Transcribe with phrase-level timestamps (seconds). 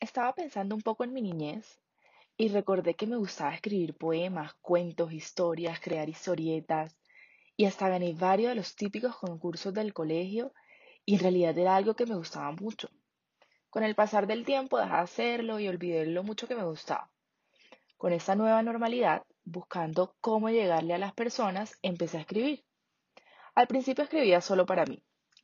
[0.00, 1.80] Estaba pensando un poco en mi niñez
[2.36, 6.96] y recordé que me gustaba escribir poemas, cuentos, historias, crear historietas
[7.56, 10.52] y hasta gané varios de los típicos concursos del colegio
[11.04, 12.88] y en realidad era algo que me gustaba mucho.
[13.70, 17.10] Con el pasar del tiempo dejé de hacerlo y olvidé lo mucho que me gustaba.
[17.96, 22.64] Con esta nueva normalidad, buscando cómo llegarle a las personas, empecé a escribir.
[23.56, 25.02] Al principio escribía solo para mí,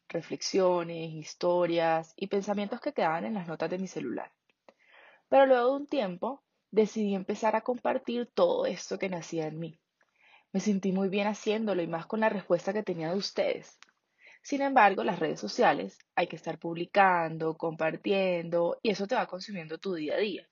[0.09, 4.30] reflexiones, historias y pensamientos que quedaban en las notas de mi celular.
[5.29, 9.80] Pero luego de un tiempo decidí empezar a compartir todo esto que nacía en mí.
[10.52, 13.78] Me sentí muy bien haciéndolo y más con la respuesta que tenía de ustedes.
[14.42, 19.78] Sin embargo, las redes sociales hay que estar publicando, compartiendo y eso te va consumiendo
[19.78, 20.48] tu día a día.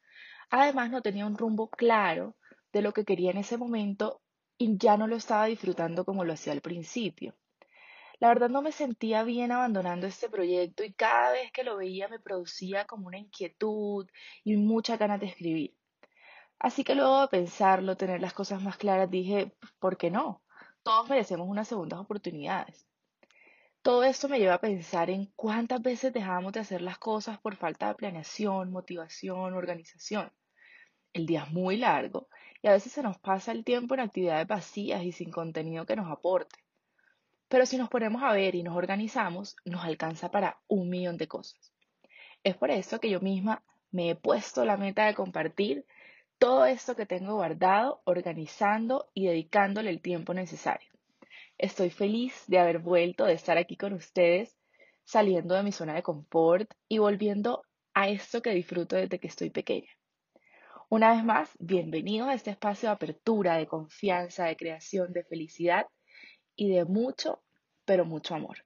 [0.51, 2.37] Además, no tenía un rumbo claro
[2.73, 4.23] de lo que quería en ese momento
[4.59, 7.35] y ya no lo estaba disfrutando como lo hacía al principio.
[8.23, 12.07] La verdad no me sentía bien abandonando este proyecto y cada vez que lo veía
[12.07, 14.09] me producía como una inquietud
[14.45, 15.77] y mucha ganas de escribir.
[16.61, 20.41] Así que luego de pensarlo, tener las cosas más claras, dije, ¿por qué no?
[20.85, 22.87] Todos merecemos unas segundas oportunidades.
[23.83, 27.57] Todo esto me lleva a pensar en cuántas veces dejamos de hacer las cosas por
[27.57, 30.33] falta de planeación, motivación, organización.
[31.13, 32.29] El día es muy largo
[32.63, 35.97] y a veces se nos pasa el tiempo en actividades vacías y sin contenido que
[35.97, 36.62] nos aporte.
[37.53, 41.29] Pero si nos ponemos a ver y nos organizamos, nos alcanza para un millón de
[41.29, 41.75] cosas.
[42.43, 45.85] Es por eso que yo misma me he puesto la meta de compartir
[46.39, 50.89] todo esto que tengo guardado, organizando y dedicándole el tiempo necesario.
[51.59, 54.57] Estoy feliz de haber vuelto, de estar aquí con ustedes,
[55.05, 59.51] saliendo de mi zona de confort y volviendo a esto que disfruto desde que estoy
[59.51, 59.91] pequeña.
[60.89, 65.87] Una vez más, bienvenidos a este espacio de apertura, de confianza, de creación, de felicidad
[66.57, 67.43] y de mucho,
[67.85, 68.65] pero mucho amor.